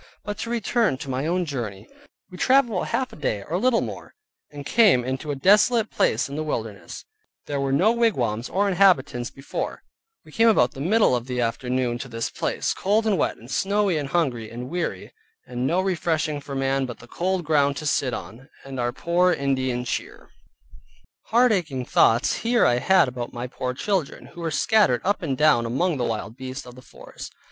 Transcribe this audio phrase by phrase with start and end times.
[0.23, 1.87] But to return to my own journey,
[2.31, 4.15] we traveled about half a day or little more,
[4.49, 7.05] and came to a desolate place in the wilderness,
[7.45, 9.83] where there were no wigwams or inhabitants before;
[10.25, 13.51] we came about the middle of the afternoon to this place, cold and wet, and
[13.51, 15.13] snowy, and hungry, and weary,
[15.45, 19.31] and no refreshing for man but the cold ground to sit on, and our poor
[19.31, 20.31] Indian cheer.
[21.25, 25.37] Heart aching thoughts here I had about my poor children, who were scattered up and
[25.37, 27.33] down among the wild beasts of the forest.